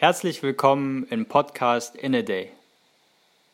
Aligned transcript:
Herzlich 0.00 0.44
willkommen 0.44 1.08
im 1.10 1.26
Podcast 1.26 1.96
In 1.96 2.14
a 2.14 2.22
Day. 2.22 2.52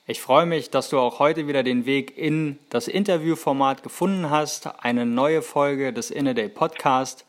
Ich 0.07 0.21
freue 0.21 0.45
mich, 0.45 0.69
dass 0.69 0.91
du 0.91 0.99
auch 0.99 1.19
heute 1.19 1.49
wieder 1.49 1.63
den 1.63 1.87
Weg 1.87 2.19
in 2.19 2.59
das 2.69 2.87
Interviewformat 2.87 3.83
gefunden 3.83 4.29
hast, 4.29 4.69
eine 4.85 5.07
neue 5.07 5.41
Folge 5.41 5.95
des 5.95 6.11
In 6.11 6.29
a 6.29 6.35
Day 6.35 6.51
Podcast. 6.51 7.25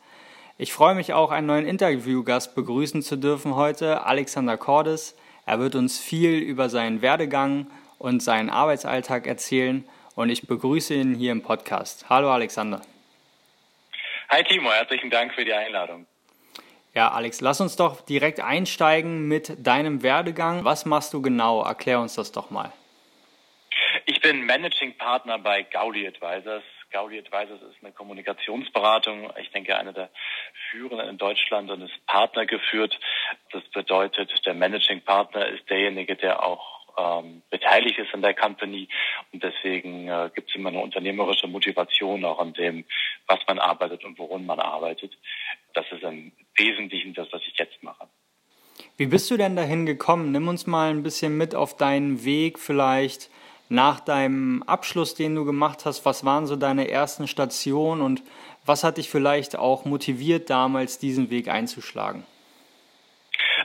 Ich 0.58 0.74
freue 0.74 0.94
mich 0.94 1.14
auch, 1.14 1.30
einen 1.30 1.46
neuen 1.46 1.66
Interviewgast 1.66 2.54
begrüßen 2.54 3.00
zu 3.00 3.16
dürfen 3.16 3.56
heute, 3.56 4.04
Alexander 4.04 4.58
Cordes. 4.58 5.16
Er 5.46 5.60
wird 5.60 5.76
uns 5.76 5.98
viel 5.98 6.40
über 6.40 6.68
seinen 6.68 7.00
Werdegang 7.00 7.70
und 7.98 8.22
seinen 8.22 8.50
Arbeitsalltag 8.50 9.26
erzählen 9.26 9.88
und 10.14 10.28
ich 10.28 10.46
begrüße 10.46 10.92
ihn 10.92 11.14
hier 11.14 11.32
im 11.32 11.40
Podcast. 11.40 12.10
Hallo 12.10 12.30
Alexander. 12.30 12.82
Hi 14.28 14.44
Timo, 14.44 14.70
herzlichen 14.70 15.08
Dank 15.08 15.32
für 15.32 15.46
die 15.46 15.54
Einladung. 15.54 16.06
Ja, 16.96 17.08
Alex, 17.08 17.42
lass 17.42 17.60
uns 17.60 17.76
doch 17.76 18.00
direkt 18.00 18.40
einsteigen 18.40 19.28
mit 19.28 19.54
deinem 19.58 20.02
Werdegang. 20.02 20.64
Was 20.64 20.86
machst 20.86 21.12
du 21.12 21.20
genau? 21.20 21.62
Erklär 21.62 22.00
uns 22.00 22.14
das 22.14 22.32
doch 22.32 22.48
mal. 22.48 22.72
Ich 24.06 24.22
bin 24.22 24.46
Managing 24.46 24.96
Partner 24.96 25.38
bei 25.38 25.62
Gaudi 25.62 26.08
Advisors. 26.08 26.62
Gaudi 26.90 27.18
Advisors 27.18 27.60
ist 27.60 27.82
eine 27.82 27.92
Kommunikationsberatung. 27.92 29.30
Ich 29.38 29.50
denke, 29.50 29.76
eine 29.76 29.92
der 29.92 30.08
führenden 30.70 31.06
in 31.06 31.18
Deutschland 31.18 31.70
und 31.70 31.82
ist 31.82 32.06
Partner 32.06 32.46
geführt. 32.46 32.98
Das 33.52 33.62
bedeutet, 33.74 34.46
der 34.46 34.54
Managing 34.54 35.02
Partner 35.02 35.48
ist 35.48 35.68
derjenige, 35.68 36.16
der 36.16 36.42
auch 36.42 36.86
ähm, 36.96 37.42
beteiligt 37.50 37.98
ist 37.98 38.14
in 38.14 38.22
der 38.22 38.32
Company 38.32 38.88
und 39.30 39.42
deswegen 39.42 40.08
äh, 40.08 40.30
gibt 40.34 40.48
es 40.48 40.56
immer 40.56 40.70
eine 40.70 40.80
unternehmerische 40.80 41.46
Motivation 41.46 42.24
auch 42.24 42.38
an 42.38 42.54
dem, 42.54 42.86
was 43.26 43.40
man 43.46 43.58
arbeitet 43.58 44.02
und 44.02 44.18
worum 44.18 44.46
man 44.46 44.60
arbeitet. 44.60 45.12
Das 45.74 45.84
ist 45.92 46.02
im 46.02 46.32
Wesentlichen 46.56 47.14
das, 47.14 47.28
was 47.32 47.42
ich 47.46 47.56
jetzt 47.58 47.82
mache. 47.82 48.08
Wie 48.96 49.06
bist 49.06 49.30
du 49.30 49.36
denn 49.36 49.56
dahin 49.56 49.86
gekommen? 49.86 50.32
Nimm 50.32 50.48
uns 50.48 50.66
mal 50.66 50.90
ein 50.90 51.02
bisschen 51.02 51.36
mit 51.36 51.54
auf 51.54 51.76
deinen 51.76 52.24
Weg 52.24 52.58
vielleicht 52.58 53.30
nach 53.68 54.00
deinem 54.00 54.62
Abschluss, 54.62 55.14
den 55.14 55.34
du 55.34 55.44
gemacht 55.44 55.84
hast. 55.84 56.04
Was 56.04 56.24
waren 56.24 56.46
so 56.46 56.56
deine 56.56 56.88
ersten 56.88 57.26
Stationen 57.26 58.00
und 58.00 58.22
was 58.64 58.84
hat 58.84 58.96
dich 58.96 59.08
vielleicht 59.08 59.56
auch 59.56 59.84
motiviert, 59.84 60.50
damals 60.50 60.98
diesen 60.98 61.30
Weg 61.30 61.48
einzuschlagen? 61.48 62.26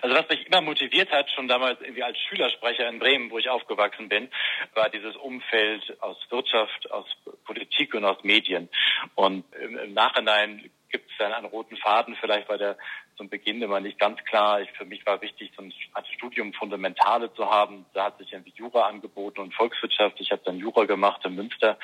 Also 0.02 0.16
was 0.16 0.28
mich 0.30 0.48
immer 0.48 0.62
motiviert 0.62 1.12
hat, 1.12 1.30
schon 1.32 1.48
damals 1.48 1.80
irgendwie 1.82 2.04
als 2.04 2.18
Schülersprecher 2.18 2.88
in 2.90 3.00
Bremen, 3.00 3.30
wo 3.30 3.38
ich 3.38 3.50
aufgewachsen 3.50 4.10
bin, 4.10 4.30
war 4.74 4.90
dieses 4.90 5.16
Umfeld 5.16 6.02
aus 6.02 6.18
Wirtschaft, 6.30 6.90
aus 6.92 7.06
Politik 7.46 7.94
und 7.94 8.06
aus 8.06 8.24
Medien. 8.24 8.70
Und 9.16 9.44
im, 9.62 9.78
im 9.78 9.94
Nachhinein 9.94 10.72
gibt 10.92 11.12
es 11.12 11.26
einen 11.26 11.46
roten 11.46 11.78
Faden. 11.78 12.16
Vielleicht 12.20 12.50
war 12.50 12.58
der 12.58 12.78
zum 13.18 13.30
Beginn 13.30 13.62
immer 13.62 13.80
nicht 13.80 14.00
ganz 14.00 14.24
klar. 14.26 14.62
Ich, 14.62 14.72
für 14.72 14.86
mich 14.86 15.06
war 15.06 15.22
wichtig, 15.22 15.52
so 15.56 15.64
ein 15.64 15.74
Studium 16.16 16.54
Fundamentale 16.54 17.34
zu 17.34 17.50
haben. 17.50 17.86
Da 17.94 18.06
hat 18.06 18.18
sich 18.18 18.34
irgendwie 18.34 18.54
Jura 18.56 18.88
angeboten 18.88 19.42
und 19.42 19.54
Volkswirtschaft. 19.54 20.20
Ich 20.20 20.32
habe 20.32 20.42
dann 20.46 20.58
Jura 20.58 20.86
gemacht 20.86 21.24
in 21.26 21.36
Münster. 21.36 21.78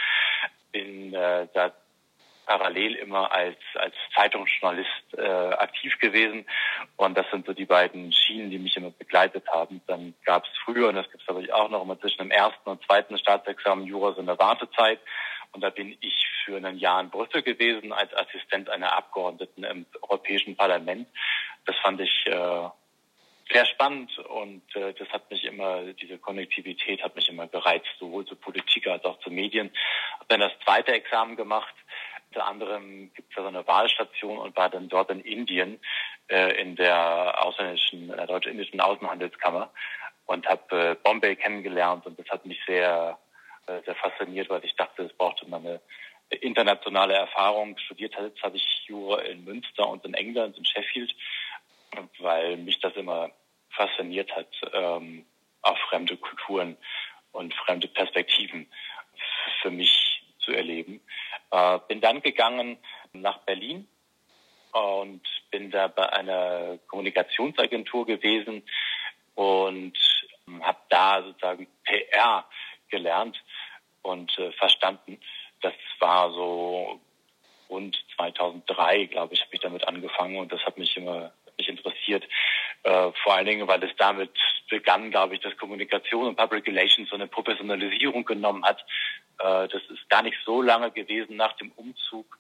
Bin 0.72 1.14
äh, 1.14 1.48
da 1.54 1.74
parallel 2.48 2.96
immer 2.96 3.32
als, 3.32 3.60
als 3.76 3.94
Zeitungsjournalist 4.16 4.90
äh, 5.18 5.22
aktiv 5.22 6.00
gewesen. 6.00 6.46
Und 6.96 7.18
das 7.18 7.30
sind 7.30 7.46
so 7.46 7.54
die 7.54 7.66
beiden 7.66 8.12
Schienen, 8.14 8.50
die 8.50 8.58
mich 8.58 8.76
immer 8.78 8.92
begleitet 8.92 9.48
haben. 9.50 9.82
Dann 9.86 10.16
gab 10.26 10.46
es 10.46 10.52
früher, 10.64 10.88
und 10.88 10.96
das 10.96 11.12
gibt 11.12 11.22
es 11.22 11.30
aber 11.30 11.42
auch 11.54 11.70
noch 11.70 11.84
immer 11.84 12.00
zwischen 12.00 12.20
dem 12.20 12.32
ersten 12.32 12.70
und 12.70 12.84
zweiten 12.86 13.18
Staatsexamen 13.18 13.86
Jura 13.86 14.14
so 14.14 14.22
eine 14.22 14.40
Wartezeit. 14.40 15.00
Und 15.58 15.62
da 15.62 15.72
bin 15.72 15.98
ich 16.02 16.28
für 16.46 16.58
ein 16.58 16.78
Jahr 16.78 17.02
in 17.02 17.10
Brüssel 17.10 17.42
gewesen 17.42 17.92
als 17.92 18.14
Assistent 18.14 18.70
einer 18.70 18.96
Abgeordneten 18.96 19.64
im 19.64 19.88
Europäischen 20.04 20.56
Parlament. 20.56 21.08
Das 21.66 21.76
fand 21.78 22.00
ich 22.00 22.28
äh, 22.28 22.70
sehr 23.52 23.66
spannend 23.66 24.16
und 24.20 24.62
äh, 24.76 24.94
das 24.94 25.10
hat 25.10 25.32
mich 25.32 25.46
immer, 25.46 25.82
diese 25.94 26.20
Konnektivität 26.20 27.02
hat 27.02 27.16
mich 27.16 27.28
immer 27.28 27.48
gereizt, 27.48 27.90
sowohl 28.00 28.24
zur 28.28 28.40
Politik 28.40 28.86
als 28.86 29.04
auch 29.04 29.20
zu 29.22 29.32
Medien. 29.32 29.72
Habe 30.14 30.26
dann 30.28 30.42
das 30.42 30.54
zweite 30.64 30.92
Examen 30.92 31.36
gemacht 31.36 31.74
unter 32.30 32.46
anderem 32.46 33.12
gibt 33.16 33.30
es 33.30 33.36
da 33.36 33.42
so 33.42 33.48
eine 33.48 33.66
Wahlstation 33.66 34.38
und 34.38 34.56
war 34.56 34.70
dann 34.70 34.90
dort 34.90 35.10
in 35.10 35.22
Indien 35.22 35.80
äh, 36.28 36.62
in 36.62 36.76
der 36.76 37.44
ausländischen, 37.44 38.10
der 38.10 38.28
deutsch-indischen 38.28 38.80
Außenhandelskammer 38.80 39.72
und 40.28 40.46
habe 40.48 40.92
äh, 40.92 40.96
Bombay 41.02 41.36
kennengelernt 41.36 42.06
und 42.06 42.20
das 42.20 42.30
hat 42.30 42.46
mich 42.46 42.60
sehr, 42.68 43.18
äh, 43.68 43.82
sehr 43.86 43.96
fasziniert, 43.96 44.50
weil 44.50 44.64
ich 44.66 44.76
dachte, 44.76 45.04
es 45.04 45.14
brauchte 45.14 45.48
mal 45.48 45.60
eine 45.60 45.82
internationale 46.42 47.14
Erfahrung. 47.14 47.78
Studiert 47.78 48.16
habe 48.18 48.58
ich 48.58 48.66
Jura 48.88 49.22
in 49.22 49.44
Münster 49.44 49.88
und 49.88 50.04
in 50.06 50.14
England, 50.14 50.58
in 50.58 50.66
Sheffield, 50.66 51.14
weil 52.20 52.58
mich 52.58 52.80
das 52.80 52.96
immer 52.96 53.32
fasziniert 53.70 54.36
hat, 54.36 54.48
ähm, 54.74 55.26
auch 55.62 55.78
fremde 55.90 56.18
Kulturen 56.18 56.78
und 57.32 57.54
fremde 57.54 57.88
Perspektiven 57.88 58.72
für 59.62 59.70
mich 59.70 60.24
zu 60.40 60.52
erleben. 60.52 61.02
Äh, 61.52 61.80
bin 61.88 62.02
dann 62.02 62.22
gegangen 62.22 62.78
nach 63.14 63.40
Berlin 63.40 63.88
und 64.72 65.22
bin 65.52 65.72
da 65.72 65.88
bei 65.88 66.12
einer 66.12 66.78
Kommunikationsagentur 66.88 68.06
gewesen 68.06 68.64
und 69.36 69.98
habe 70.62 70.80
da 70.90 71.24
sozusagen 71.24 71.68
PR 71.84 72.46
gelernt 72.90 73.42
und 74.08 74.38
äh, 74.40 74.52
verstanden. 74.54 75.20
Das 75.62 75.74
war 76.00 76.32
so 76.32 77.00
rund 77.70 77.98
2003, 78.16 79.06
glaube 79.06 79.34
ich, 79.34 79.42
habe 79.42 79.54
ich 79.54 79.62
damit 79.62 79.88
angefangen 79.88 80.38
und 80.38 80.52
das 80.52 80.64
hat 80.66 80.78
mich 80.78 80.96
immer 80.98 81.32
mich 81.58 81.70
interessiert. 81.70 82.24
Äh, 82.84 83.12
vor 83.24 83.34
allen 83.34 83.48
Dingen, 83.48 83.68
weil 83.68 83.84
es 83.84 83.96
damit 83.98 84.32
begann, 84.70 85.12
glaube 85.12 85.36
ich, 85.36 85.42
dass 85.42 85.58
Kommunikation 85.58 86.28
und 86.28 86.36
Public 86.36 86.68
Relations 86.68 87.10
so 87.10 87.16
eine 87.16 87.28
Professionalisierung 87.28 88.24
genommen 88.26 88.64
hat. 88.64 88.80
Äh, 89.40 89.68
das 89.68 89.82
ist 89.90 90.08
gar 90.10 90.22
nicht 90.22 90.38
so 90.46 90.62
lange 90.62 90.92
gewesen 90.92 91.36
nach 91.36 91.54
dem 91.54 91.72
Umzug 91.72 92.38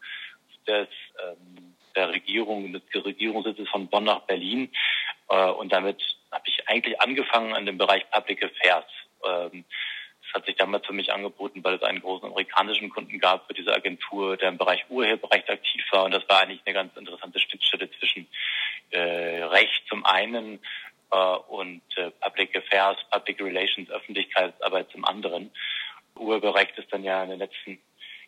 des, 0.68 0.88
ähm, 1.24 1.76
der 1.96 2.10
Regierung, 2.10 2.72
des 2.72 2.84
Regierungssitzes 2.94 3.68
von 3.70 3.88
Bonn 3.88 4.04
nach 4.04 4.22
Berlin. 4.22 4.72
Äh, 5.30 5.50
und 5.50 5.72
damit 5.74 6.02
habe 6.32 6.44
ich 6.48 6.70
eigentlich 6.70 7.02
angefangen 7.02 7.54
an 7.54 7.66
dem 7.66 7.78
Bereich 7.78 8.10
Public 8.12 8.44
Affairs. 8.44 8.86
Ähm, 9.26 9.66
hat 10.38 10.46
sich 10.46 10.56
damals 10.56 10.86
für 10.86 10.94
mich 10.94 11.12
angeboten, 11.12 11.64
weil 11.64 11.75
es 11.75 11.84
einen 11.84 12.02
großen 12.02 12.28
amerikanischen 12.28 12.90
Kunden 12.90 13.20
gab 13.20 13.48
für 13.48 13.53
diese 13.56 13.74
Agentur, 13.74 14.38
der 14.38 14.50
im 14.50 14.58
Bereich 14.58 14.86
Urheberrecht 14.90 15.50
aktiv 15.50 15.84
war. 15.92 16.06
Und 16.06 16.14
das 16.14 16.28
war 16.30 16.42
eigentlich 16.42 16.62
eine 16.66 16.75
ganz 16.75 16.96
interessante 16.96 17.40
Schnittstelle 17.40 17.90
zwischen 17.92 18.28
äh, 18.92 19.44
Recht 19.44 19.84
zum 19.90 20.06
einen 20.06 20.59
äh, 21.12 21.18
und 21.18 21.81
äh, 21.96 22.12
Public 22.22 22.56
Affairs, 22.56 22.98
Public 23.09 23.42
Relations, 23.42 23.90
Öffentlichkeitsarbeit 23.90 24.92
zum 24.92 25.06
anderen. 25.06 25.52
Urheberrecht 26.16 26.78
ist 26.78 26.94
dann 26.94 27.04
ja 27.04 27.24
in 27.24 27.31
den 27.31 27.40
letzten 27.40 27.80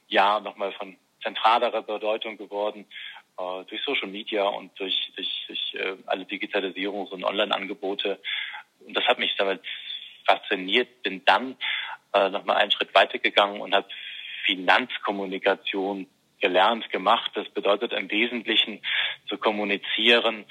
Jahren 0.07 0.43
nochmal 0.43 0.71
von 0.73 0.97
zentralerer 1.21 1.83
Bedeutung 1.83 2.37
geworden 2.37 2.85
äh, 3.37 3.63
durch 3.65 3.83
Social 3.83 4.07
Media 4.09 4.45
und 4.45 4.77
durch, 4.79 4.95
durch, 5.15 5.45
durch 5.47 5.75
äh, 5.75 5.95
alle 6.07 6.23
Digitalisierungs- 6.23 7.11
und 7.11 7.23
Online-Angebote. 7.23 8.19
Und 8.79 8.97
das 8.97 9.05
hat 9.05 9.19
mich 9.19 9.35
damit 9.37 9.61
fasziniert, 10.25 11.01
bin 11.03 11.23
dann 11.25 11.55
äh, 12.13 12.29
nochmal 12.29 12.57
einen 12.57 12.71
Schritt 12.71 12.93
weitergegangen 12.93 13.61
und 13.61 13.73
habe 13.73 13.87
Finanzkommunikation 14.45 16.07
gelernt, 16.39 16.89
gemacht. 16.89 17.31
Das 17.35 17.49
bedeutet 17.49 17.93
im 17.93 18.09
Wesentlichen 18.09 18.81
zu 19.27 19.37
kommunizieren 19.37 20.45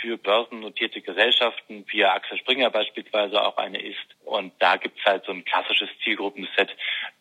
für 0.00 0.18
börsennotierte 0.18 1.00
Gesellschaften, 1.00 1.84
wie 1.88 2.04
Axel 2.04 2.38
Springer 2.38 2.70
beispielsweise 2.70 3.42
auch 3.42 3.56
eine 3.56 3.80
ist. 3.80 3.96
Und 4.24 4.52
da 4.58 4.76
gibt's 4.76 5.04
halt 5.04 5.24
so 5.24 5.32
ein 5.32 5.44
klassisches 5.44 5.88
Zielgruppenset, 6.04 6.70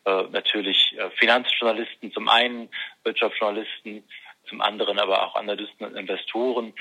äh, 0.06 0.24
natürlich 0.32 0.96
äh, 0.98 1.10
Finanzjournalisten 1.12 2.12
zum 2.12 2.28
einen, 2.28 2.70
Wirtschaftsjournalisten 3.04 4.04
zum 4.50 4.62
anderen, 4.62 5.00
aber 5.00 5.26
auch 5.26 5.36
Analysten 5.36 5.86
und 5.86 5.96
Investoren. 5.96 6.74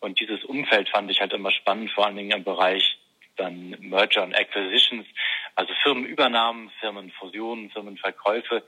Und 0.00 0.20
dieses 0.20 0.44
Umfeld 0.44 0.88
fand 0.88 1.10
ich 1.10 1.20
halt 1.20 1.32
immer 1.32 1.50
spannend, 1.50 1.90
vor 1.92 2.06
allen 2.06 2.16
Dingen 2.16 2.30
im 2.30 2.44
Bereich 2.44 2.98
dann 3.36 3.76
Merger 3.80 4.22
und 4.22 4.34
Acquisitions, 4.34 5.06
also 5.60 5.74
Firmenübernahmen, 5.82 6.70
Firmenfusionen, 6.80 7.70
Firmenverkäufe, 7.70 8.64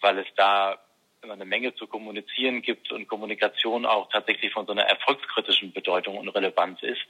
weil 0.00 0.18
es 0.18 0.26
da 0.36 0.76
immer 1.22 1.34
eine 1.34 1.44
Menge 1.44 1.72
zu 1.76 1.86
kommunizieren 1.86 2.62
gibt 2.62 2.90
und 2.90 3.06
Kommunikation 3.06 3.86
auch 3.86 4.08
tatsächlich 4.10 4.52
von 4.52 4.66
so 4.66 4.72
einer 4.72 4.82
erfolgskritischen 4.82 5.72
Bedeutung 5.72 6.18
und 6.18 6.28
Relevanz 6.30 6.82
ist. 6.82 7.06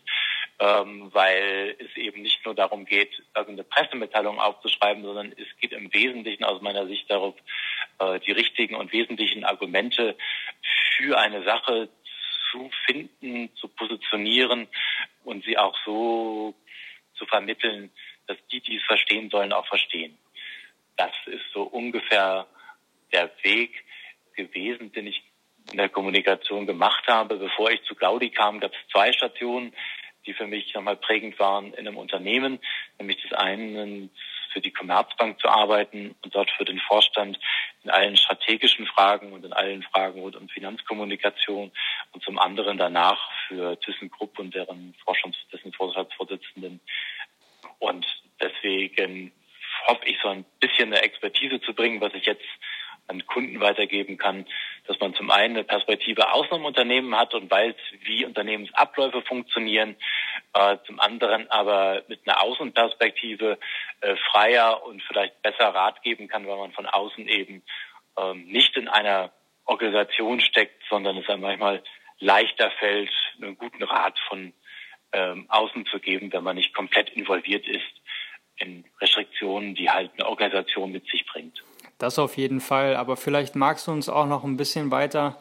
ähm, 0.59 1.11
weil 1.13 1.77
es 1.79 1.97
eben 1.97 2.23
nicht 2.23 2.45
nur 2.45 2.55
darum 2.55 2.85
geht, 2.85 3.11
irgendeine 3.35 3.65
Pressemitteilung 3.65 4.39
aufzuschreiben, 4.39 5.03
sondern 5.03 5.33
es 5.33 5.49
geht 5.61 5.73
im 5.73 5.93
Wesentlichen 5.93 6.45
aus 6.45 6.61
meiner 6.63 6.87
Sicht 6.87 7.11
darauf, 7.11 7.35
äh, 7.99 8.21
die 8.21 8.33
richtigen 8.33 8.77
und 8.77 8.93
wesentlichen 8.93 9.45
Argumente 9.45 10.17
für 10.97 11.19
eine 11.19 11.43
Sache 11.43 11.89
zu 12.51 12.71
finden, 12.87 13.51
zu 13.57 13.69
positionieren 13.69 14.69
und 15.25 15.45
sie 15.45 15.57
auch 15.59 15.77
so 15.85 16.55
vermitteln, 17.33 17.91
dass 18.27 18.37
die, 18.53 18.61
die 18.61 18.77
es 18.77 18.85
verstehen 18.85 19.31
sollen, 19.31 19.53
auch 19.53 19.67
verstehen. 19.67 20.17
Das 20.97 21.13
ist 21.27 21.45
so 21.55 21.63
ungefähr 21.63 22.47
der 23.13 23.31
Weg 23.43 23.85
gewesen, 24.37 24.93
den 24.93 25.07
ich 25.07 25.23
in 25.71 25.79
der 25.79 25.89
Kommunikation 25.89 26.67
gemacht 26.67 27.07
habe. 27.07 27.37
Bevor 27.37 27.71
ich 27.71 27.83
zu 27.85 27.95
Gaudi 27.95 28.31
kam, 28.31 28.61
gab 28.61 28.73
es 28.73 28.93
zwei 28.93 29.13
Stationen, 29.13 29.73
die 30.27 30.35
für 30.35 30.47
mich 30.47 30.73
nochmal 30.75 30.97
prägend 30.97 31.39
waren 31.39 31.73
in 31.73 31.87
einem 31.87 31.97
Unternehmen, 31.97 32.61
nämlich 32.99 33.21
das 33.23 33.39
eine 33.39 34.09
für 34.53 34.61
die 34.61 34.73
Commerzbank 34.73 35.41
zu 35.41 35.49
arbeiten 35.49 36.15
und 36.23 36.35
dort 36.35 36.51
für 36.51 36.65
den 36.65 36.79
Vorstand 36.81 37.39
in 37.85 37.91
allen 37.91 38.17
strategischen 38.17 38.87
Fragen 38.87 39.33
und 39.33 39.45
in 39.45 39.53
allen 39.53 39.83
Fragen 39.83 40.21
rund 40.21 40.37
um 40.37 40.49
Finanzkommunikation 40.49 41.73
und 42.13 42.23
zum 42.23 42.39
anderen 42.39 42.77
danach 42.77 43.31
für 43.49 43.79
ThyssenKrupp 43.81 44.39
und 44.39 44.55
deren 44.55 44.95
Forschungs-, 45.05 45.49
dessen 45.53 45.73
Vorstandsvorsitzenden. 45.73 46.81
Und 47.79 48.07
deswegen 48.41 49.33
hoffe 49.87 50.05
ich 50.05 50.19
so 50.23 50.29
ein 50.29 50.45
bisschen 50.61 50.93
eine 50.93 51.03
Expertise 51.43 51.61
zu 51.61 51.75
bringen, 51.75 52.01
was 52.01 52.15
ich 52.15 52.27
jetzt 52.27 52.45
an 53.09 53.27
Kunden 53.27 53.61
weitergeben 53.61 54.17
kann, 54.17 54.47
dass 54.87 54.99
man 55.01 55.13
zum 55.15 55.31
einen 55.31 55.57
eine 55.57 55.65
Perspektive 55.65 56.33
aus 56.33 56.51
einem 56.51 56.65
Unternehmen 56.65 57.17
hat 57.17 57.35
und 57.35 57.51
weiß, 57.51 57.75
wie 58.05 58.25
Unternehmensabläufe 58.25 59.23
funktionieren, 59.23 59.97
äh, 60.55 60.77
zum 60.87 61.01
anderen 61.01 61.51
aber 61.51 62.05
mit 62.07 62.21
einer 62.27 62.43
Außenperspektive 62.43 63.59
äh, 64.01 64.17
freier 64.31 64.85
und 64.85 65.03
vielleicht 65.03 65.43
besser 65.43 65.69
Rat 65.75 66.03
geben 66.03 66.29
kann, 66.29 66.47
weil 66.47 66.57
man 66.57 66.73
von 66.73 66.87
außen 66.87 67.27
eben 67.27 67.63
ähm, 68.17 68.47
nicht 68.47 68.77
in 68.77 68.89
einer 68.89 69.33
Organisation 69.65 70.41
steckt, 70.41 70.83
sondern 70.89 71.17
es 71.17 71.29
einem 71.29 71.43
manchmal 71.43 71.83
leichter 72.21 72.71
fällt, 72.79 73.11
einen 73.41 73.59
guten 73.59 73.83
Rat 73.83 74.17
von 74.29 74.53
ähm, 75.13 75.47
außen 75.49 75.87
zu 75.87 75.99
geben, 75.99 76.33
wenn 76.33 76.45
man 76.45 76.57
nicht 76.57 76.73
komplett 76.73 77.11
involviert 77.11 77.67
ist 77.67 78.03
in 78.57 78.85
Restriktionen, 79.01 79.75
die 79.75 79.91
halt 79.91 80.11
eine 80.17 80.29
Organisation 80.29 80.93
mit 80.93 81.07
sich 81.07 81.25
bringt. 81.27 81.63
Das 81.99 82.19
auf 82.19 82.37
jeden 82.37 82.61
Fall. 82.61 82.97
Aber 82.97 83.17
vielleicht 83.17 83.55
magst 83.55 83.87
du 83.87 83.93
uns 83.93 84.09
auch 84.09 84.27
noch 84.27 84.45
ein 84.45 84.57
bisschen 84.57 84.91
weiter 84.91 85.37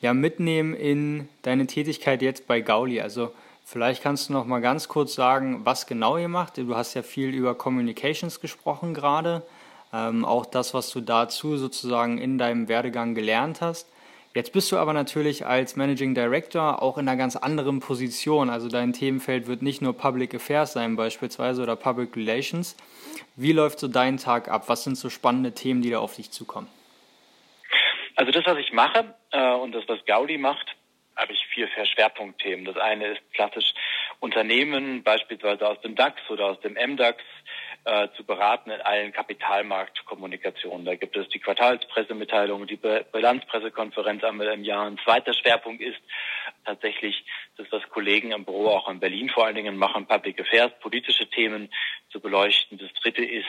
ja, 0.00 0.14
mitnehmen 0.14 0.74
in 0.74 1.28
deine 1.42 1.66
Tätigkeit 1.66 2.22
jetzt 2.22 2.46
bei 2.46 2.60
Gauli. 2.60 3.00
Also 3.00 3.32
vielleicht 3.64 4.02
kannst 4.02 4.28
du 4.28 4.32
noch 4.34 4.44
mal 4.44 4.60
ganz 4.60 4.88
kurz 4.88 5.14
sagen, 5.14 5.64
was 5.64 5.86
genau 5.86 6.16
ihr 6.16 6.28
macht. 6.28 6.58
Du 6.58 6.76
hast 6.76 6.94
ja 6.94 7.02
viel 7.02 7.30
über 7.30 7.54
Communications 7.54 8.40
gesprochen 8.40 8.94
gerade. 8.94 9.42
Ähm, 9.92 10.24
auch 10.24 10.46
das, 10.46 10.74
was 10.74 10.90
du 10.90 11.00
dazu 11.00 11.56
sozusagen 11.56 12.18
in 12.18 12.38
deinem 12.38 12.68
Werdegang 12.68 13.14
gelernt 13.14 13.60
hast. 13.60 13.88
Jetzt 14.34 14.52
bist 14.52 14.72
du 14.72 14.78
aber 14.78 14.92
natürlich 14.92 15.46
als 15.46 15.76
Managing 15.76 16.16
Director 16.16 16.82
auch 16.82 16.98
in 16.98 17.08
einer 17.08 17.16
ganz 17.16 17.36
anderen 17.36 17.78
Position. 17.78 18.50
Also 18.50 18.68
dein 18.68 18.92
Themenfeld 18.92 19.46
wird 19.46 19.62
nicht 19.62 19.80
nur 19.80 19.96
Public 19.96 20.34
Affairs 20.34 20.72
sein 20.72 20.96
beispielsweise 20.96 21.62
oder 21.62 21.76
Public 21.76 22.16
Relations. 22.16 22.76
Wie 23.36 23.52
läuft 23.52 23.78
so 23.78 23.86
dein 23.86 24.16
Tag 24.16 24.48
ab? 24.48 24.64
Was 24.66 24.82
sind 24.82 24.96
so 24.96 25.08
spannende 25.08 25.52
Themen, 25.52 25.82
die 25.82 25.90
da 25.90 26.00
auf 26.00 26.16
dich 26.16 26.32
zukommen? 26.32 26.68
Also 28.16 28.32
das, 28.32 28.44
was 28.44 28.58
ich 28.58 28.72
mache 28.72 29.14
äh, 29.30 29.52
und 29.52 29.70
das, 29.72 29.84
was 29.86 30.04
Gaudi 30.04 30.36
macht, 30.36 30.66
habe 31.14 31.32
ich 31.32 31.46
vier, 31.54 31.68
Schwerpunktthemen. 31.68 32.64
Das 32.64 32.76
eine 32.76 33.12
ist 33.12 33.22
klassisch 33.34 33.72
Unternehmen, 34.18 35.04
beispielsweise 35.04 35.68
aus 35.68 35.80
dem 35.82 35.94
DAX 35.94 36.20
oder 36.28 36.46
aus 36.46 36.60
dem 36.60 36.72
MDAX, 36.74 37.22
äh, 37.84 38.08
zu 38.16 38.24
beraten 38.24 38.70
in 38.70 38.80
allen 38.80 39.12
Kapitalmarktkommunikationen. 39.12 40.86
Da 40.86 40.94
gibt 40.94 41.16
es 41.16 41.28
die 41.28 41.38
Quartalspressemitteilung, 41.38 42.66
die 42.66 42.76
Bilanzpressekonferenz 42.76 44.24
einmal 44.24 44.48
im 44.48 44.64
Jahr. 44.64 44.86
Ein 44.86 44.98
zweiter 45.04 45.34
Schwerpunkt 45.34 45.82
ist 45.82 46.00
tatsächlich 46.64 47.24
das, 47.56 47.66
was 47.70 47.82
Kollegen 47.90 48.32
im 48.32 48.44
Büro 48.44 48.68
auch 48.68 48.88
in 48.88 49.00
Berlin 49.00 49.28
vor 49.28 49.46
allen 49.46 49.54
Dingen 49.54 49.76
machen, 49.76 50.06
Public 50.06 50.40
Affairs, 50.40 50.72
politische 50.80 51.28
Themen 51.28 51.70
zu 52.10 52.20
beleuchten. 52.20 52.78
Das 52.78 52.92
dritte 53.02 53.24
ist, 53.24 53.44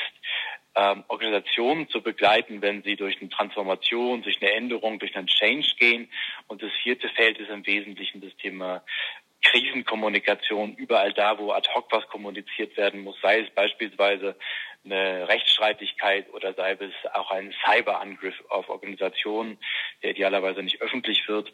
ähm, 0.75 1.05
Organisationen 1.07 1.87
zu 1.87 2.01
begleiten, 2.01 2.61
wenn 2.61 2.83
sie 2.83 2.97
durch 2.97 3.19
eine 3.21 3.29
Transformation, 3.29 4.21
durch 4.21 4.41
eine 4.41 4.51
Änderung, 4.51 4.99
durch 4.99 5.15
einen 5.15 5.27
Change 5.27 5.75
gehen. 5.79 6.09
Und 6.47 6.61
das 6.61 6.71
vierte 6.83 7.07
Feld 7.09 7.39
ist 7.39 7.49
im 7.49 7.65
Wesentlichen 7.65 8.19
das 8.19 8.35
Thema 8.35 8.83
Krisenkommunikation 9.45 10.75
überall 10.75 11.13
da, 11.13 11.37
wo 11.37 11.51
ad 11.51 11.69
hoc 11.73 11.91
was 11.91 12.07
kommuniziert 12.07 12.75
werden 12.77 13.01
muss, 13.01 13.19
sei 13.21 13.41
es 13.41 13.49
beispielsweise 13.51 14.35
eine 14.83 15.27
Rechtsstreitigkeit 15.27 16.31
oder 16.33 16.53
sei 16.53 16.73
es 16.73 17.13
auch 17.13 17.31
ein 17.31 17.53
Cyberangriff 17.63 18.35
auf 18.49 18.69
Organisationen, 18.69 19.57
der 20.03 20.11
idealerweise 20.11 20.61
nicht 20.61 20.81
öffentlich 20.81 21.27
wird. 21.27 21.51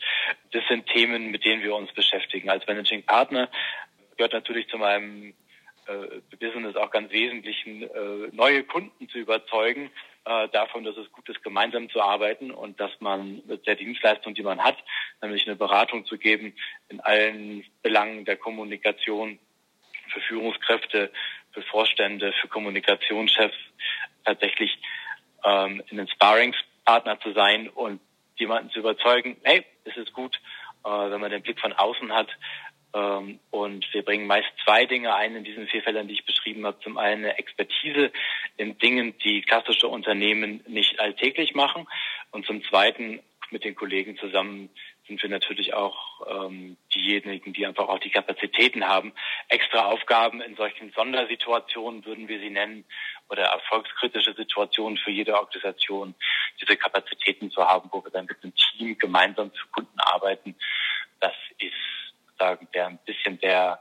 Das 0.51 0.63
sind 0.67 0.87
Themen, 0.87 1.31
mit 1.31 1.45
denen 1.45 1.63
wir 1.63 1.75
uns 1.75 1.91
beschäftigen. 1.93 2.49
Als 2.49 2.65
Managing 2.67 3.03
Partner 3.03 3.49
gehört 4.17 4.33
natürlich 4.33 4.67
zu 4.67 4.77
meinem 4.77 5.33
äh, 5.87 6.35
Business 6.39 6.75
auch 6.75 6.91
ganz 6.91 7.11
wesentlichen, 7.11 7.83
äh, 7.83 8.29
neue 8.31 8.63
Kunden 8.63 9.07
zu 9.09 9.17
überzeugen 9.17 9.91
äh, 10.25 10.49
davon, 10.49 10.83
dass 10.83 10.97
es 10.97 11.11
gut 11.11 11.27
ist, 11.29 11.43
gemeinsam 11.43 11.89
zu 11.89 12.01
arbeiten 12.01 12.51
und 12.51 12.79
dass 12.79 12.91
man 12.99 13.41
mit 13.47 13.65
der 13.65 13.75
Dienstleistung, 13.75 14.33
die 14.33 14.43
man 14.43 14.63
hat, 14.63 14.77
nämlich 15.21 15.47
eine 15.47 15.55
Beratung 15.55 16.05
zu 16.05 16.17
geben 16.17 16.53
in 16.89 16.99
allen 16.99 17.65
Belangen 17.81 18.25
der 18.25 18.37
Kommunikation 18.37 19.39
für 20.09 20.21
Führungskräfte, 20.21 21.11
für 21.51 21.61
Vorstände, 21.63 22.33
für 22.39 22.47
Kommunikationschefs, 22.47 23.57
tatsächlich 24.25 24.77
ähm, 25.43 25.83
ein 25.91 26.07
Sparringspartner 26.07 27.19
zu 27.19 27.33
sein 27.33 27.69
und 27.69 27.99
jemanden 28.35 28.69
zu 28.71 28.79
überzeugen, 28.79 29.37
hey, 29.43 29.65
es 29.85 29.97
ist 29.97 30.13
gut, 30.13 30.39
äh, 30.83 30.89
wenn 30.89 31.21
man 31.21 31.31
den 31.31 31.41
Blick 31.41 31.59
von 31.59 31.73
außen 31.73 32.11
hat, 32.13 32.29
und 32.93 33.93
wir 33.93 34.03
bringen 34.03 34.27
meist 34.27 34.49
zwei 34.65 34.85
Dinge 34.85 35.15
ein 35.15 35.35
in 35.35 35.43
diesen 35.43 35.67
vier 35.67 35.81
Fällen, 35.81 36.07
die 36.07 36.15
ich 36.15 36.25
beschrieben 36.25 36.65
habe. 36.65 36.79
Zum 36.81 36.97
einen 36.97 37.25
eine 37.25 37.37
Expertise 37.37 38.11
in 38.57 38.77
Dingen, 38.77 39.17
die 39.19 39.41
klassische 39.41 39.87
Unternehmen 39.87 40.61
nicht 40.67 40.99
alltäglich 40.99 41.55
machen. 41.55 41.87
Und 42.31 42.45
zum 42.45 42.63
zweiten 42.65 43.21
mit 43.49 43.63
den 43.63 43.75
Kollegen 43.75 44.17
zusammen 44.17 44.69
sind 45.07 45.21
wir 45.21 45.29
natürlich 45.29 45.73
auch 45.73 46.21
ähm, 46.29 46.77
diejenigen, 46.93 47.53
die 47.53 47.65
einfach 47.65 47.89
auch 47.89 47.99
die 47.99 48.11
Kapazitäten 48.11 48.87
haben, 48.87 49.13
extra 49.49 49.85
Aufgaben 49.85 50.41
in 50.41 50.55
solchen 50.55 50.91
Sondersituationen, 50.91 52.05
würden 52.05 52.27
wir 52.27 52.39
sie 52.39 52.49
nennen, 52.49 52.85
oder 53.29 53.43
erfolgskritische 53.43 54.33
Situationen 54.33 54.97
für 54.97 55.11
jede 55.11 55.35
Organisation, 55.35 56.15
diese 56.61 56.77
Kapazitäten 56.77 57.51
zu 57.51 57.65
haben, 57.67 57.89
wo 57.91 58.03
wir 58.03 58.11
dann 58.11 58.25
mit 58.25 58.37
einem 58.43 58.53
Team 58.55 58.97
gemeinsam 58.97 59.51
für 59.51 59.67
Kunden 59.67 59.99
arbeiten. 59.99 60.55
Das 61.19 61.33
ist 61.59 61.73
sagen, 62.41 62.67
der 62.73 62.87
ein 62.87 62.99
bisschen 63.05 63.39
der, 63.39 63.79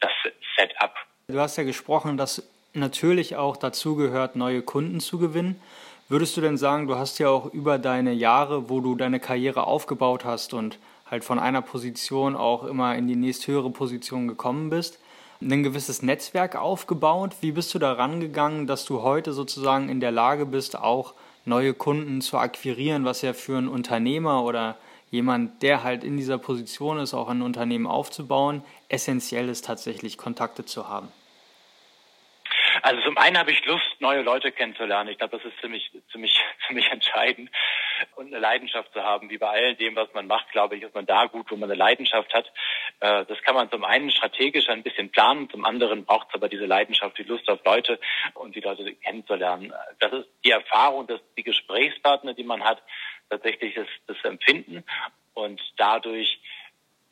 das 0.00 0.10
Setup. 0.56 0.94
Du 1.28 1.38
hast 1.38 1.56
ja 1.56 1.64
gesprochen, 1.64 2.16
dass 2.16 2.42
natürlich 2.72 3.36
auch 3.36 3.56
dazu 3.56 3.96
gehört, 3.96 4.36
neue 4.36 4.62
Kunden 4.62 5.00
zu 5.00 5.18
gewinnen. 5.18 5.60
Würdest 6.08 6.36
du 6.36 6.40
denn 6.40 6.56
sagen, 6.56 6.88
du 6.88 6.96
hast 6.96 7.18
ja 7.18 7.28
auch 7.28 7.52
über 7.52 7.78
deine 7.78 8.12
Jahre, 8.12 8.68
wo 8.68 8.80
du 8.80 8.96
deine 8.96 9.20
Karriere 9.20 9.66
aufgebaut 9.66 10.24
hast 10.24 10.54
und 10.54 10.78
halt 11.08 11.24
von 11.24 11.38
einer 11.38 11.62
Position 11.62 12.36
auch 12.36 12.64
immer 12.64 12.96
in 12.96 13.06
die 13.06 13.16
nächsthöhere 13.16 13.70
Position 13.70 14.26
gekommen 14.28 14.70
bist, 14.70 14.98
ein 15.40 15.62
gewisses 15.62 16.02
Netzwerk 16.02 16.56
aufgebaut? 16.56 17.36
Wie 17.40 17.52
bist 17.52 17.72
du 17.74 17.78
da 17.78 17.92
rangegangen, 17.92 18.66
dass 18.66 18.84
du 18.84 19.02
heute 19.02 19.32
sozusagen 19.32 19.88
in 19.88 20.00
der 20.00 20.10
Lage 20.10 20.46
bist, 20.46 20.76
auch 20.76 21.14
neue 21.44 21.74
Kunden 21.74 22.20
zu 22.20 22.38
akquirieren, 22.38 23.04
was 23.04 23.22
ja 23.22 23.32
für 23.32 23.56
einen 23.56 23.68
Unternehmer 23.68 24.44
oder 24.44 24.76
jemand, 25.10 25.62
der 25.62 25.82
halt 25.82 26.04
in 26.04 26.16
dieser 26.16 26.38
Position 26.38 26.98
ist, 26.98 27.14
auch 27.14 27.28
ein 27.28 27.42
Unternehmen 27.42 27.86
aufzubauen, 27.86 28.62
essentiell 28.88 29.48
ist 29.48 29.64
tatsächlich 29.64 30.16
Kontakte 30.16 30.64
zu 30.64 30.88
haben? 30.88 31.08
Also 32.82 33.02
zum 33.02 33.18
einen 33.18 33.36
habe 33.36 33.50
ich 33.50 33.64
Lust, 33.64 34.00
neue 34.00 34.22
Leute 34.22 34.52
kennenzulernen. 34.52 35.10
Ich 35.10 35.18
glaube, 35.18 35.36
das 35.36 35.46
ist 35.46 35.60
ziemlich, 35.60 35.90
ziemlich, 36.12 36.38
ziemlich 36.66 36.90
entscheidend. 36.90 37.50
Und 38.14 38.28
eine 38.28 38.38
Leidenschaft 38.38 38.92
zu 38.92 39.02
haben, 39.02 39.28
wie 39.28 39.38
bei 39.38 39.48
all 39.48 39.74
dem, 39.74 39.96
was 39.96 40.12
man 40.14 40.26
macht, 40.26 40.50
glaube 40.52 40.76
ich, 40.76 40.82
ist 40.82 40.94
man 40.94 41.04
da 41.04 41.26
gut, 41.26 41.50
wo 41.50 41.56
man 41.56 41.70
eine 41.70 41.78
Leidenschaft 41.78 42.32
hat. 42.32 42.50
Äh, 43.00 43.26
das 43.26 43.42
kann 43.42 43.54
man 43.54 43.70
zum 43.70 43.84
einen 43.84 44.10
strategisch 44.10 44.68
ein 44.68 44.82
bisschen 44.82 45.10
planen, 45.10 45.50
zum 45.50 45.64
anderen 45.64 46.04
braucht 46.04 46.28
es 46.28 46.34
aber 46.34 46.48
diese 46.48 46.64
Leidenschaft, 46.66 47.18
die 47.18 47.24
Lust 47.24 47.48
auf 47.50 47.60
Leute 47.64 48.00
und 48.34 48.54
die 48.56 48.60
Leute 48.60 48.94
kennenzulernen. 48.94 49.74
Das 49.98 50.12
ist 50.12 50.28
die 50.44 50.50
Erfahrung, 50.50 51.06
dass 51.06 51.20
die 51.36 51.42
Gesprächspartner, 51.42 52.32
die 52.34 52.44
man 52.44 52.64
hat, 52.64 52.82
tatsächlich 53.30 53.74
das, 53.74 53.86
das 54.06 54.16
Empfinden 54.24 54.84
und 55.34 55.60
dadurch 55.76 56.40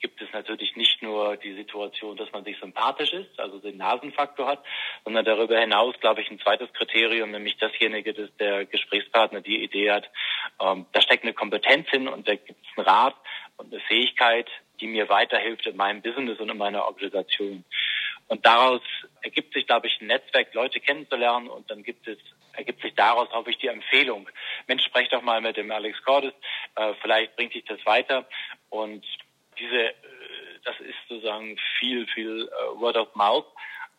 gibt 0.01 0.23
es 0.23 0.29
natürlich 0.33 0.77
nicht 0.77 1.03
nur 1.03 1.37
die 1.37 1.55
Situation, 1.55 2.17
dass 2.17 2.31
man 2.31 2.45
sich 2.45 2.57
sympathisch 2.59 3.13
ist, 3.13 3.41
also 3.41 3.59
den 3.59 3.79
Nasenfaktor 3.79 4.47
hat, 4.47 4.65
sondern 5.05 5.25
darüber 5.25 5.59
hinaus, 5.59 5.95
glaube 6.01 6.21
ich, 6.21 6.31
ein 6.31 6.39
zweites 6.39 6.73
Kriterium, 6.73 7.33
nämlich 7.33 7.57
dasjenige, 7.57 8.15
dass 8.15 8.31
der 8.37 8.65
Gesprächspartner 8.65 9.41
die 9.41 9.63
Idee 9.65 9.91
hat, 9.91 10.09
ähm, 10.61 10.87
da 10.93 11.01
steckt 11.01 11.25
eine 11.25 11.33
Kompetenz 11.33 11.89
hin 11.89 12.07
und 12.07 12.29
da 12.29 12.37
gibt 12.37 12.65
es 12.65 12.79
einen 12.79 12.87
Rat 12.87 13.17
und 13.57 13.73
eine 13.73 13.83
Fähigkeit 13.83 14.49
die 14.81 14.87
mir 14.87 15.09
weiterhilft 15.09 15.67
in 15.67 15.77
meinem 15.77 16.03
Business 16.03 16.39
und 16.39 16.51
in 16.51 16.59
meiner 16.59 16.85
Organisation. 16.87 17.65
Und 18.29 18.45
daraus 18.45 18.83
ergibt 19.23 19.55
sich, 19.55 19.67
glaube 19.67 19.87
ich, 19.87 20.01
ein 20.01 20.07
Netzwerk, 20.07 20.53
Leute 20.55 20.81
kennenzulernen 20.81 21.49
und 21.49 21.71
dann 21.71 21.83
gibt 21.83 22.07
es, 22.07 22.19
ergibt 22.53 22.83
sich 22.83 22.95
daraus, 22.95 23.31
hoffe 23.33 23.51
ich, 23.51 23.59
die 23.59 23.69
Empfehlung. 23.69 24.29
Mensch, 24.67 24.85
sprech 24.85 25.09
doch 25.09 25.23
mal 25.23 25.41
mit 25.41 25.57
dem 25.57 25.71
Alex 25.71 26.03
Cordes, 26.03 26.35
äh, 26.77 26.95
vielleicht 27.01 27.37
bringt 27.37 27.55
dich 27.55 27.65
das 27.65 27.85
weiter. 27.87 28.29
Und 28.69 29.05
diese, 29.59 29.89
äh, 29.89 29.95
das 30.65 30.79
ist 30.81 30.97
sozusagen 31.09 31.59
viel, 31.79 32.07
viel 32.09 32.49
äh, 32.49 32.81
Word 32.81 32.97
of 32.97 33.15
Mouth, 33.15 33.47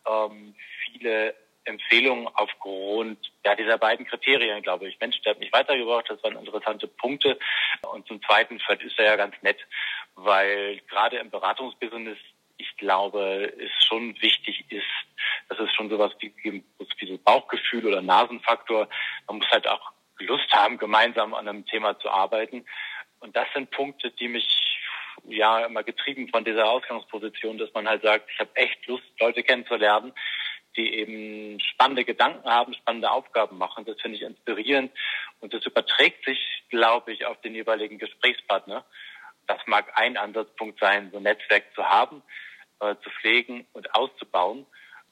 ähm, 0.06 0.54
viele 0.84 1.34
Empfehlungen 1.64 2.28
aufgrund 2.34 3.18
ja, 3.44 3.54
dieser 3.54 3.78
beiden 3.78 4.06
Kriterien, 4.06 4.62
glaube 4.62 4.88
ich. 4.88 4.98
Mensch, 5.00 5.20
der 5.22 5.32
hat 5.32 5.40
mich 5.40 5.52
weitergebracht, 5.52 6.06
das 6.08 6.22
waren 6.22 6.36
interessante 6.36 6.86
Punkte. 6.86 7.38
Und 7.82 8.06
zum 8.06 8.22
Zweiten, 8.22 8.58
vielleicht 8.60 8.82
ist 8.82 8.98
er 8.98 9.06
ja 9.06 9.16
ganz 9.16 9.34
nett, 9.42 9.58
weil 10.14 10.80
gerade 10.88 11.18
im 11.18 11.30
Beratungsbusiness 11.30 12.18
ich 12.60 12.76
glaube, 12.76 13.52
es 13.58 13.84
schon 13.86 14.20
wichtig 14.20 14.64
ist, 14.70 14.84
dass 15.48 15.58
es 15.58 15.72
schon 15.72 15.90
sowas 15.90 16.12
wie, 16.20 16.32
wie 16.42 17.06
so 17.06 17.18
Bauchgefühl 17.18 17.86
oder 17.86 18.02
Nasenfaktor. 18.02 18.88
Man 19.26 19.38
muss 19.38 19.48
halt 19.48 19.66
auch 19.68 19.92
Lust 20.18 20.52
haben, 20.52 20.78
gemeinsam 20.78 21.34
an 21.34 21.48
einem 21.48 21.66
Thema 21.66 21.98
zu 21.98 22.10
arbeiten. 22.10 22.64
Und 23.20 23.36
das 23.36 23.46
sind 23.54 23.70
Punkte, 23.70 24.10
die 24.10 24.28
mich 24.28 24.46
ja 25.28 25.64
immer 25.66 25.82
getrieben 25.82 26.28
von 26.28 26.44
dieser 26.44 26.66
Ausgangsposition, 26.68 27.58
dass 27.58 27.72
man 27.74 27.88
halt 27.88 28.02
sagt, 28.02 28.30
ich 28.30 28.38
habe 28.38 28.54
echt 28.54 28.86
Lust, 28.86 29.04
Leute 29.18 29.42
kennenzulernen, 29.42 30.12
die 30.76 30.94
eben 30.94 31.60
spannende 31.60 32.04
Gedanken 32.04 32.48
haben, 32.48 32.74
spannende 32.74 33.10
Aufgaben 33.10 33.58
machen. 33.58 33.84
Das 33.84 34.00
finde 34.00 34.16
ich 34.16 34.22
inspirierend 34.22 34.92
und 35.40 35.52
das 35.52 35.64
überträgt 35.66 36.24
sich, 36.24 36.38
glaube 36.70 37.12
ich, 37.12 37.26
auf 37.26 37.40
den 37.40 37.54
jeweiligen 37.54 37.98
Gesprächspartner. 37.98 38.84
Das 39.46 39.58
mag 39.66 39.92
ein 39.96 40.16
Ansatzpunkt 40.16 40.78
sein, 40.78 41.10
so 41.10 41.16
ein 41.16 41.24
Netzwerk 41.24 41.64
zu 41.74 41.84
haben, 41.84 42.22
äh, 42.80 42.96
zu 43.02 43.10
pflegen 43.10 43.66
und 43.72 43.94
auszubauen, 43.94 44.66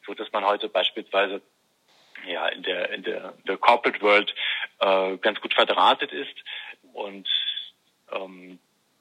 so 0.06 0.14
dass 0.14 0.30
man 0.32 0.44
heute 0.44 0.68
beispielsweise 0.68 1.42
ja 2.26 2.48
in 2.48 2.62
der 2.62 2.90
in 2.90 3.02
der, 3.02 3.34
der 3.46 3.56
Corporate 3.56 4.00
World 4.02 4.34
äh, 4.80 5.16
ganz 5.18 5.40
gut 5.40 5.54
verdrahtet 5.54 6.12
ist 6.12 6.34
und 6.92 7.28
ähm, 8.10 8.58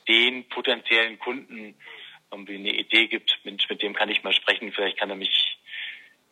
den 0.08 0.48
potenziellen 0.50 1.20
Kunden 1.20 1.76
irgendwie 2.32 2.56
eine 2.56 2.76
Idee 2.76 3.08
gibt, 3.08 3.40
Mensch, 3.44 3.70
mit 3.70 3.82
dem 3.82 3.94
kann 3.94 4.10
ich 4.10 4.24
mal 4.24 4.34
sprechen, 4.34 4.72
vielleicht 4.72 4.98
kann 4.98 5.10
er 5.10 5.16
mich 5.16 5.58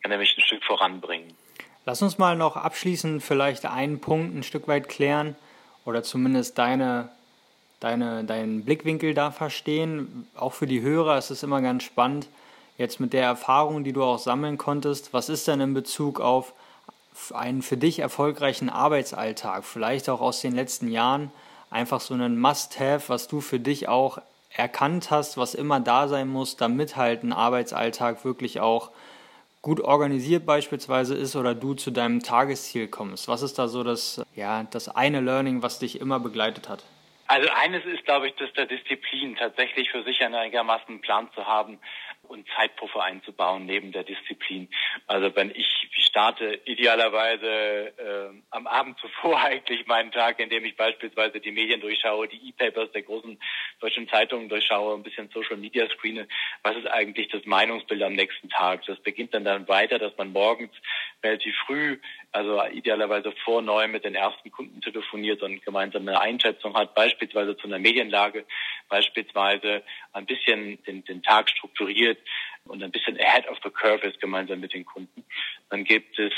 kann 0.02 0.12
er 0.12 0.18
mich 0.18 0.36
ein 0.36 0.42
Stück 0.42 0.62
voranbringen. 0.62 1.36
Lass 1.84 2.02
uns 2.02 2.18
mal 2.18 2.36
noch 2.36 2.56
abschließend 2.56 3.22
vielleicht 3.22 3.64
einen 3.64 4.00
Punkt 4.00 4.34
ein 4.34 4.42
Stück 4.42 4.68
weit 4.68 4.88
klären 4.88 5.36
oder 5.84 6.02
zumindest 6.02 6.58
deine 6.58 7.10
deine, 7.80 8.24
deinen 8.24 8.64
Blickwinkel 8.64 9.14
da 9.14 9.30
verstehen. 9.30 10.26
Auch 10.36 10.52
für 10.52 10.66
die 10.66 10.80
Hörer 10.80 11.18
ist 11.18 11.30
es 11.30 11.42
immer 11.42 11.60
ganz 11.60 11.82
spannend, 11.82 12.28
jetzt 12.78 13.00
mit 13.00 13.12
der 13.12 13.24
Erfahrung, 13.24 13.84
die 13.84 13.92
du 13.92 14.02
auch 14.02 14.18
sammeln 14.18 14.58
konntest, 14.58 15.12
was 15.12 15.28
ist 15.28 15.48
denn 15.48 15.60
in 15.60 15.74
Bezug 15.74 16.20
auf 16.20 16.52
einen 17.32 17.62
für 17.62 17.76
dich 17.76 18.00
erfolgreichen 18.00 18.68
Arbeitsalltag, 18.68 19.64
vielleicht 19.64 20.08
auch 20.08 20.20
aus 20.20 20.42
den 20.42 20.54
letzten 20.54 20.88
Jahren, 20.88 21.30
einfach 21.70 22.00
so 22.00 22.14
ein 22.14 22.38
Must-Have, 22.38 23.08
was 23.08 23.28
du 23.28 23.40
für 23.40 23.58
dich 23.58 23.88
auch 23.88 24.18
erkannt 24.50 25.10
hast, 25.10 25.36
was 25.36 25.54
immer 25.54 25.80
da 25.80 26.08
sein 26.08 26.28
muss, 26.28 26.56
damit 26.56 26.96
halt 26.96 27.22
ein 27.22 27.32
Arbeitsalltag 27.32 28.24
wirklich 28.24 28.60
auch 28.60 28.90
gut 29.62 29.80
organisiert 29.80 30.46
beispielsweise 30.46 31.14
ist 31.14 31.34
oder 31.34 31.54
du 31.54 31.74
zu 31.74 31.90
deinem 31.90 32.22
Tagesziel 32.22 32.86
kommst. 32.86 33.26
Was 33.28 33.42
ist 33.42 33.58
da 33.58 33.66
so 33.68 33.82
das, 33.82 34.22
ja, 34.34 34.64
das 34.70 34.88
eine 34.88 35.20
Learning, 35.20 35.62
was 35.62 35.78
dich 35.78 36.00
immer 36.00 36.20
begleitet 36.20 36.68
hat? 36.68 36.84
Also 37.28 37.48
eines 37.50 37.84
ist, 37.84 38.04
glaube 38.04 38.28
ich, 38.28 38.34
dass 38.36 38.52
der 38.52 38.66
Disziplin 38.66 39.36
tatsächlich 39.36 39.90
für 39.90 40.02
sich 40.04 40.22
einigermaßen 40.22 40.88
einen 40.88 41.00
Plan 41.00 41.28
zu 41.34 41.46
haben 41.46 41.78
und 42.28 42.46
Zeitpuffer 42.56 43.02
einzubauen 43.02 43.66
neben 43.66 43.92
der 43.92 44.04
Disziplin. 44.04 44.68
Also 45.06 45.34
wenn 45.34 45.50
ich 45.50 45.66
starte 45.98 46.60
idealerweise 46.64 47.46
äh, 47.46 48.42
am 48.50 48.66
Abend 48.66 48.98
zuvor 48.98 49.40
eigentlich 49.44 49.86
meinen 49.86 50.12
Tag, 50.12 50.38
indem 50.40 50.64
ich 50.64 50.76
beispielsweise 50.76 51.40
die 51.40 51.52
Medien 51.52 51.80
durchschaue, 51.80 52.28
die 52.28 52.48
E-Papers 52.48 52.92
der 52.92 53.02
großen 53.02 53.38
deutschen 53.80 54.08
Zeitungen 54.08 54.48
durchschaue, 54.48 54.94
ein 54.94 55.02
bisschen 55.02 55.28
Social 55.32 55.56
Media 55.56 55.88
screene. 55.90 56.26
Was 56.62 56.76
ist 56.76 56.86
eigentlich 56.86 57.28
das 57.28 57.44
Meinungsbild 57.44 58.02
am 58.02 58.14
nächsten 58.14 58.48
Tag? 58.48 58.84
Das 58.86 58.98
beginnt 59.00 59.34
dann 59.34 59.44
dann 59.44 59.68
weiter, 59.68 59.98
dass 59.98 60.16
man 60.16 60.32
morgens 60.32 60.72
relativ 61.22 61.54
früh, 61.66 61.98
also 62.32 62.62
idealerweise 62.66 63.32
vor 63.44 63.62
neun 63.62 63.90
mit 63.90 64.04
den 64.04 64.14
ersten 64.14 64.50
Kunden 64.50 64.80
telefoniert 64.80 65.42
und 65.42 65.64
gemeinsam 65.64 66.06
eine 66.08 66.20
Einschätzung 66.20 66.74
hat, 66.74 66.94
beispielsweise 66.94 67.56
zu 67.56 67.66
einer 67.66 67.78
Medienlage, 67.78 68.44
beispielsweise 68.88 69.82
ein 70.12 70.26
bisschen 70.26 70.82
den, 70.84 71.04
den 71.04 71.22
Tag 71.22 71.50
strukturiert 71.50 72.18
und 72.64 72.82
ein 72.82 72.90
bisschen 72.90 73.18
ahead 73.20 73.48
of 73.48 73.58
the 73.62 73.70
curve 73.70 74.06
ist 74.06 74.20
gemeinsam 74.20 74.60
mit 74.60 74.72
den 74.74 74.84
Kunden. 74.84 75.24
Dann 75.70 75.84
gibt 75.84 76.18
es 76.18 76.32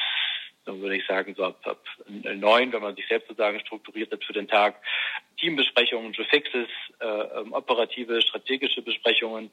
dann 0.69 0.83
würde 0.83 0.97
ich 0.97 1.07
sagen, 1.07 1.35
so 1.35 1.45
ab, 1.45 1.59
ab 1.65 1.83
neun, 2.07 2.73
wenn 2.73 2.83
man 2.83 2.95
sich 2.95 3.09
selbst 3.09 3.27
sozusagen 3.27 3.59
strukturiert 3.61 4.13
hat 4.13 4.23
für 4.23 4.35
den 4.35 4.49
Tag, 4.49 4.77
Teambesprechungen, 5.39 6.15
Fixes, 6.15 6.69
äh, 7.01 7.07
ähm, 7.07 7.55
operative, 7.55 8.21
strategische 8.21 8.83
Besprechungen, 8.83 9.51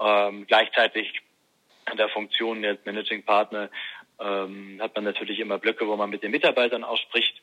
ähm, 0.00 0.46
gleichzeitig 0.46 1.20
in 1.90 1.96
der 1.96 2.08
Funktion 2.10 2.64
als 2.64 2.84
Managing 2.84 3.24
Partner 3.24 3.70
ähm, 4.20 4.78
hat 4.80 4.94
man 4.94 5.04
natürlich 5.04 5.40
immer 5.40 5.58
Blöcke, 5.58 5.86
wo 5.88 5.96
man 5.96 6.10
mit 6.10 6.22
den 6.22 6.30
Mitarbeitern 6.30 6.84
ausspricht, 6.84 7.34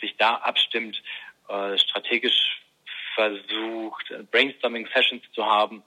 sich 0.00 0.16
da 0.16 0.36
abstimmt, 0.36 1.02
äh, 1.48 1.76
strategisch 1.78 2.62
versucht, 3.18 4.14
Brainstorming-Sessions 4.30 5.24
zu 5.34 5.44
haben. 5.44 5.82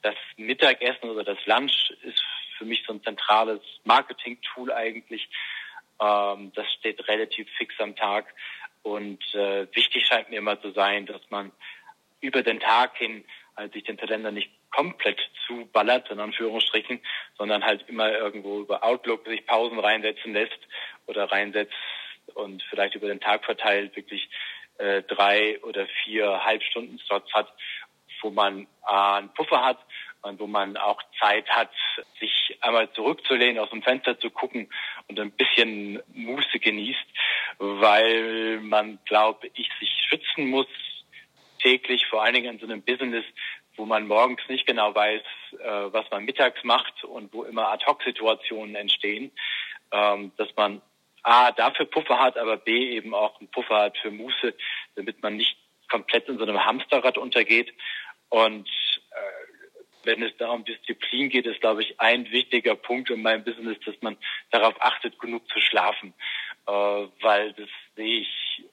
Das 0.00 0.14
Mittagessen 0.36 1.10
oder 1.10 1.22
das 1.22 1.38
Lunch 1.44 1.90
ist 2.02 2.22
für 2.56 2.64
mich 2.64 2.82
so 2.86 2.94
ein 2.94 3.02
zentrales 3.02 3.60
Marketing-Tool 3.84 4.72
eigentlich. 4.72 5.28
Ähm, 6.00 6.52
das 6.54 6.66
steht 6.78 7.06
relativ 7.08 7.46
fix 7.58 7.74
am 7.78 7.94
Tag. 7.94 8.34
Und 8.82 9.22
äh, 9.34 9.66
wichtig 9.74 10.06
scheint 10.06 10.30
mir 10.30 10.38
immer 10.38 10.60
zu 10.60 10.72
sein, 10.72 11.04
dass 11.06 11.20
man 11.28 11.52
über 12.20 12.42
den 12.42 12.60
Tag 12.60 12.96
hin 12.96 13.24
halt 13.56 13.74
sich 13.74 13.84
den 13.84 13.98
Kalender 13.98 14.30
nicht 14.30 14.50
komplett 14.70 15.20
zuballert, 15.46 16.10
in 16.10 16.20
Anführungsstrichen, 16.20 17.00
sondern 17.36 17.64
halt 17.64 17.88
immer 17.88 18.10
irgendwo 18.10 18.60
über 18.60 18.82
Outlook 18.82 19.26
sich 19.26 19.46
Pausen 19.46 19.78
reinsetzen 19.78 20.32
lässt 20.32 20.58
oder 21.06 21.30
reinsetzt 21.30 21.74
und 22.34 22.62
vielleicht 22.70 22.94
über 22.94 23.06
den 23.06 23.20
Tag 23.20 23.44
verteilt 23.44 23.94
wirklich 23.94 24.28
äh, 24.78 25.02
drei 25.02 25.60
oder 25.62 25.86
vier 26.04 26.44
Halbstunden-Slots 26.44 27.32
hat, 27.32 27.52
wo 28.22 28.30
man 28.30 28.66
äh, 28.86 28.92
einen 28.92 29.32
Puffer 29.34 29.64
hat 29.64 29.78
und 30.22 30.40
wo 30.40 30.46
man 30.46 30.76
auch 30.76 31.00
Zeit 31.20 31.48
hat, 31.50 31.70
sich 32.18 32.56
einmal 32.60 32.90
zurückzulehnen, 32.92 33.58
aus 33.58 33.70
dem 33.70 33.82
Fenster 33.82 34.18
zu 34.18 34.30
gucken 34.30 34.70
und 35.08 35.20
ein 35.20 35.30
bisschen 35.30 36.02
Muße 36.14 36.58
genießt, 36.58 37.06
weil 37.58 38.60
man, 38.60 38.98
glaube 39.04 39.50
ich, 39.54 39.68
sich 39.78 39.90
schützen 40.08 40.48
muss 40.48 40.66
täglich, 41.62 42.06
vor 42.06 42.22
allen 42.22 42.34
Dingen 42.34 42.54
in 42.54 42.58
so 42.58 42.66
einem 42.66 42.82
Business, 42.82 43.24
wo 43.76 43.84
man 43.84 44.06
morgens 44.06 44.40
nicht 44.48 44.66
genau 44.66 44.94
weiß, 44.94 45.22
äh, 45.58 45.92
was 45.92 46.10
man 46.10 46.24
mittags 46.24 46.62
macht 46.64 47.04
und 47.04 47.32
wo 47.32 47.44
immer 47.44 47.68
Ad-Hoc-Situationen 47.68 48.74
entstehen, 48.76 49.32
ähm, 49.92 50.32
dass 50.36 50.54
man 50.56 50.80
A, 51.24 51.52
dafür 51.52 51.86
Puffer 51.86 52.20
hat, 52.20 52.36
aber 52.36 52.56
B, 52.56 52.90
eben 52.90 53.14
auch 53.14 53.40
einen 53.40 53.50
Puffer 53.50 53.76
hat 53.76 53.98
für 53.98 54.10
Muße, 54.10 54.54
damit 54.94 55.22
man 55.22 55.36
nicht 55.36 55.56
komplett 55.90 56.28
in 56.28 56.38
so 56.38 56.44
einem 56.44 56.64
Hamsterrad 56.64 57.18
untergeht. 57.18 57.72
Und 58.28 58.68
äh, 59.10 60.04
wenn 60.04 60.22
es 60.22 60.36
da 60.36 60.50
um 60.50 60.64
Disziplin 60.64 61.30
geht, 61.30 61.46
ist, 61.46 61.60
glaube 61.60 61.82
ich, 61.82 61.98
ein 61.98 62.30
wichtiger 62.30 62.74
Punkt 62.74 63.10
in 63.10 63.22
meinem 63.22 63.42
Business, 63.42 63.78
dass 63.84 63.94
man 64.02 64.16
darauf 64.50 64.74
achtet, 64.80 65.18
genug 65.18 65.48
zu 65.48 65.60
schlafen. 65.60 66.12
Äh, 66.66 66.72
weil 66.72 67.52
das 67.54 67.68
sehe 67.96 68.20
ich 68.20 68.64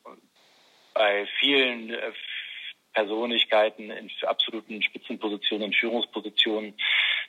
bei 0.93 1.25
vielen 1.39 1.93
äh, 1.93 2.11
Persönlichkeiten 2.93 3.89
in 3.89 4.11
absoluten 4.23 4.81
Spitzenpositionen, 4.81 5.67
in 5.67 5.73
Führungspositionen, 5.73 6.73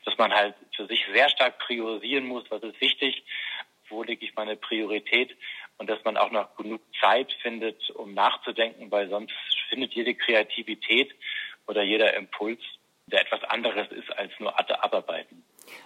dass 0.05 0.19
man 0.19 0.33
halt 0.33 0.57
für 0.75 0.87
sich 0.87 1.05
sehr 1.13 1.29
stark 1.29 1.59
priorisieren 1.61 2.27
muss, 2.27 2.51
was 2.51 2.63
ist 2.65 2.81
wichtig, 2.81 3.23
wo 4.13 4.15
lege 4.15 4.27
ich 4.27 4.35
meine 4.35 4.57
Priorität 4.57 5.35
und 5.79 5.89
dass 5.89 6.05
man 6.05 6.19
auch 6.19 6.31
noch 6.31 6.55
genug 6.57 6.83
Zeit 7.01 7.33
findet, 7.41 7.91
um 7.93 8.13
nachzudenken, 8.13 8.91
weil 8.91 9.09
sonst 9.09 9.33
findet 9.71 9.95
jede 9.95 10.15
Kreativität 10.15 11.15
oder 11.67 11.83
jeder 11.83 12.15
Impuls, 12.15 12.61
der 13.07 13.23
etwas 13.23 13.43
anderes 13.45 13.91
ist 13.91 14.11
als 14.19 14.31
nur 14.39 14.59
abarbeiten. 14.59 15.43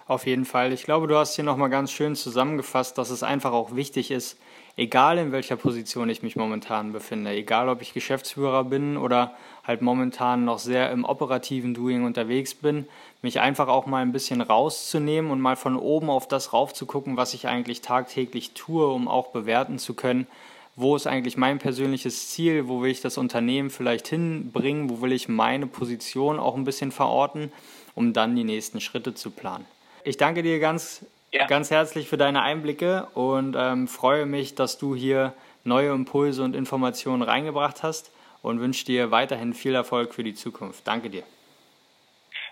Auf 0.07 0.25
jeden 0.25 0.43
Fall. 0.43 0.73
Ich 0.73 0.83
glaube, 0.83 1.07
du 1.07 1.15
hast 1.15 1.35
hier 1.35 1.45
nochmal 1.45 1.69
ganz 1.69 1.93
schön 1.93 2.15
zusammengefasst, 2.15 2.97
dass 2.97 3.11
es 3.11 3.23
einfach 3.23 3.53
auch 3.53 3.75
wichtig 3.75 4.11
ist, 4.11 4.41
egal 4.77 5.17
in 5.17 5.31
welcher 5.31 5.55
Position 5.55 6.09
ich 6.09 6.23
mich 6.23 6.35
momentan 6.35 6.93
befinde, 6.93 7.31
egal 7.31 7.67
ob 7.67 7.81
ich 7.81 7.93
Geschäftsführer 7.93 8.63
bin 8.63 8.95
oder 8.95 9.35
halt 9.63 9.81
momentan 9.81 10.45
noch 10.45 10.59
sehr 10.59 10.91
im 10.91 11.03
operativen 11.03 11.73
Doing 11.73 12.05
unterwegs 12.05 12.53
bin, 12.53 12.87
mich 13.23 13.39
einfach 13.39 13.67
auch 13.67 13.87
mal 13.87 14.03
ein 14.03 14.11
bisschen 14.11 14.39
rauszunehmen 14.39 15.31
und 15.31 15.41
mal 15.41 15.55
von 15.55 15.75
oben 15.75 16.09
auf 16.09 16.27
das 16.27 16.53
rauf 16.53 16.73
zu 16.73 16.85
gucken, 16.85 17.17
was 17.17 17.33
ich 17.33 17.47
eigentlich 17.47 17.81
tagtäglich 17.81 18.51
tue, 18.53 18.87
um 18.87 19.07
auch 19.07 19.27
bewerten 19.27 19.79
zu 19.79 19.95
können, 19.95 20.27
wo 20.75 20.95
ist 20.95 21.07
eigentlich 21.07 21.37
mein 21.37 21.57
persönliches 21.57 22.29
Ziel, 22.29 22.67
wo 22.67 22.83
will 22.83 22.91
ich 22.91 23.01
das 23.01 23.17
Unternehmen 23.17 23.71
vielleicht 23.71 24.07
hinbringen, 24.07 24.91
wo 24.91 25.01
will 25.01 25.11
ich 25.11 25.27
meine 25.27 25.65
Position 25.65 26.39
auch 26.39 26.55
ein 26.55 26.65
bisschen 26.65 26.91
verorten, 26.91 27.51
um 27.95 28.13
dann 28.13 28.35
die 28.35 28.43
nächsten 28.43 28.79
Schritte 28.79 29.15
zu 29.15 29.31
planen. 29.31 29.65
Ich 30.03 30.17
danke 30.17 30.43
dir 30.43 30.59
ganz, 30.59 31.03
ja. 31.37 31.45
ganz 31.47 31.71
herzlich 31.71 32.07
für 32.07 32.17
deine 32.17 32.41
Einblicke 32.41 33.07
und 33.13 33.55
ähm, 33.57 33.87
freue 33.87 34.25
mich, 34.25 34.55
dass 34.55 34.77
du 34.77 34.95
hier 34.95 35.33
neue 35.63 35.91
Impulse 35.91 36.43
und 36.43 36.55
Informationen 36.55 37.21
reingebracht 37.21 37.83
hast 37.83 38.11
und 38.41 38.59
wünsche 38.59 38.85
dir 38.85 39.11
weiterhin 39.11 39.53
viel 39.53 39.75
Erfolg 39.75 40.13
für 40.13 40.23
die 40.23 40.33
Zukunft. 40.33 40.87
Danke 40.87 41.09
dir. 41.09 41.23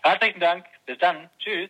Herzlichen 0.04 0.40
Dank. 0.40 0.66
Bis 0.86 0.98
dann. 1.00 1.30
Tschüss. 1.40 1.70